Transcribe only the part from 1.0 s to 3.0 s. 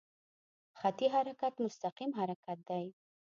حرکت مستقیم حرکت دی.